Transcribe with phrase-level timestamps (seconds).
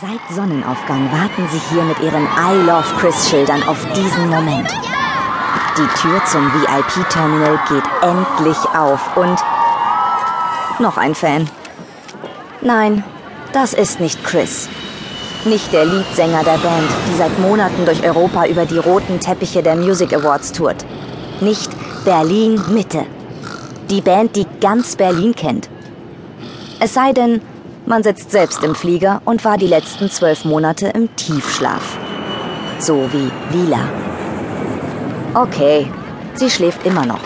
[0.00, 4.68] Seit Sonnenaufgang warten sie hier mit ihren I Love Chris Schildern auf diesen Moment.
[5.76, 9.40] Die Tür zum VIP-Terminal geht endlich auf und
[10.78, 11.50] noch ein Fan.
[12.60, 13.02] Nein,
[13.52, 14.68] das ist nicht Chris.
[15.44, 19.74] Nicht der Leadsänger der Band, die seit Monaten durch Europa über die roten Teppiche der
[19.74, 20.86] Music Awards tourt.
[21.40, 21.72] Nicht
[22.04, 23.04] Berlin Mitte.
[23.90, 25.68] Die Band, die ganz Berlin kennt.
[26.78, 27.40] Es sei denn,
[27.88, 31.98] man sitzt selbst im Flieger und war die letzten zwölf Monate im Tiefschlaf.
[32.78, 33.80] So wie Lila.
[35.34, 35.90] Okay,
[36.34, 37.22] sie schläft immer noch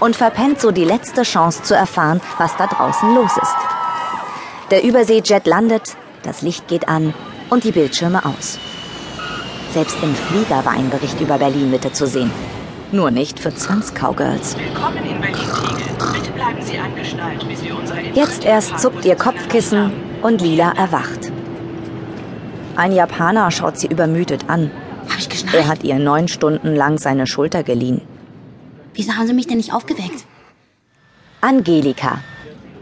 [0.00, 3.56] und verpennt so die letzte Chance zu erfahren, was da draußen los ist.
[4.70, 7.14] Der Überseejet landet, das Licht geht an
[7.50, 8.58] und die Bildschirme aus.
[9.72, 12.30] Selbst im Flieger war ein Bericht über Berlin-Mitte zu sehen.
[12.92, 14.56] Nur nicht für Zwangs-Cowgirls.
[14.58, 15.75] Willkommen in Berlin-Tegel.
[18.14, 21.32] Jetzt erst zuckt ihr Kopfkissen und Lila erwacht.
[22.76, 24.70] Ein Japaner schaut sie übermüdet an.
[25.08, 25.56] Hab ich geschnallt?
[25.56, 28.02] Er hat ihr neun Stunden lang seine Schulter geliehen.
[28.94, 30.24] Wieso haben Sie mich denn nicht aufgeweckt?
[31.40, 32.18] Angelika.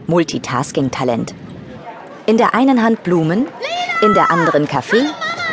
[0.07, 1.35] Multitasking-Talent.
[2.25, 3.47] In der einen Hand Blumen,
[4.01, 5.03] in der anderen Kaffee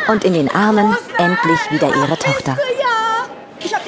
[0.07, 2.57] und in den Armen endlich wieder ihre Tochter.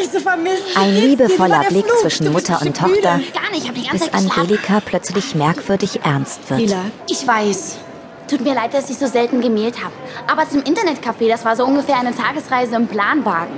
[0.06, 0.64] Dich so vermisst.
[0.76, 4.14] Ein liebevoller Blick zwischen Mutter und Tochter, Gar nicht, ich hab die ganze bis.
[4.14, 6.60] Angelika plötzlich merkwürdig ernst wird.
[6.60, 7.78] Lila, Ich weiß.
[8.30, 9.94] Tut mir leid, dass ich so selten gemailt habe.
[10.28, 13.54] Aber zum Internetcafé, das war so ungefähr eine Tagesreise im Planwagen.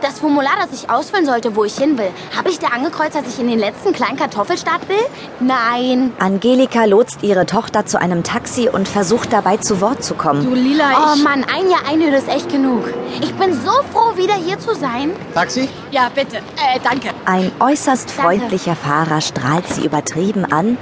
[0.00, 3.26] Das Formular, das ich ausfüllen sollte, wo ich hin will, habe ich da angekreuzt, dass
[3.26, 4.96] ich in den letzten kleinen Kartoffelstaat will?
[5.40, 6.12] Nein.
[6.20, 10.44] Angelika lotst ihre Tochter zu einem Taxi und versucht dabei zu Wort zu kommen.
[10.44, 11.24] du Lila, Oh ich...
[11.24, 12.84] Mann, ein Jahr Einöde ist echt genug.
[13.20, 15.10] Ich bin so froh, wieder hier zu sein.
[15.34, 15.68] Taxi?
[15.90, 16.36] Ja, bitte.
[16.36, 17.08] Äh, danke.
[17.24, 20.78] Ein äußerst freundlicher Fahrer strahlt sie übertrieben an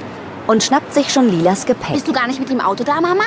[0.46, 1.94] und schnappt sich schon Lilas Gepäck.
[1.94, 3.24] Bist du gar nicht mit dem Auto da, Mama?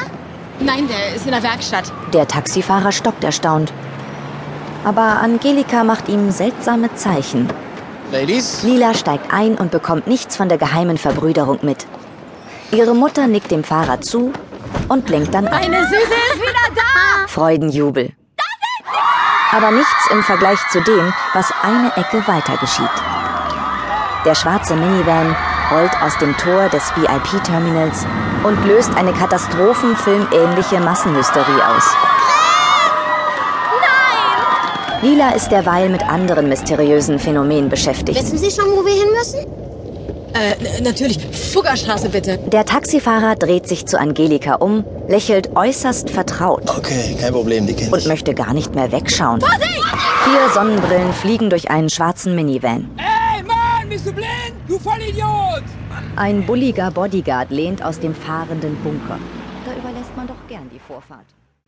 [0.60, 1.92] Nein, der ist in der Werkstatt.
[2.14, 3.74] Der Taxifahrer stockt erstaunt.
[4.84, 7.50] Aber Angelika macht ihm seltsame Zeichen.
[8.12, 8.64] Ladies?
[8.64, 11.86] Lila steigt ein und bekommt nichts von der geheimen Verbrüderung mit.
[12.72, 14.32] Ihre Mutter nickt dem Fahrer zu
[14.88, 15.60] und lenkt dann ab.
[15.62, 17.28] Meine Süße ist wieder da.
[17.28, 18.14] Freudenjubel.
[19.52, 22.90] Aber nichts im Vergleich zu dem, was eine Ecke weiter geschieht.
[24.26, 25.36] Der schwarze Minivan
[25.72, 28.06] rollt aus dem Tor des VIP-Terminals
[28.44, 31.96] und löst eine katastrophenfilmähnliche Massenhysterie aus.
[35.02, 38.20] Lila ist derweil mit anderen mysteriösen Phänomenen beschäftigt.
[38.20, 39.60] Wissen Sie schon, wo wir hin müssen?
[40.34, 41.20] Äh, natürlich.
[41.20, 42.38] Fuggerstraße, bitte.
[42.38, 46.70] Der Taxifahrer dreht sich zu Angelika um, lächelt äußerst vertraut.
[46.70, 49.40] Okay, kein Problem, die kenn und möchte gar nicht mehr wegschauen.
[49.42, 52.90] Vier Sonnenbrillen fliegen durch einen schwarzen Minivan.
[52.98, 54.54] Ey, Mann, bist du blind?
[54.68, 55.64] Du Vollidiot!
[56.18, 59.18] Ein bulliger Bodyguard lehnt aus dem fahrenden Bunker.
[59.66, 61.26] Da überlässt man doch gern die Vorfahrt.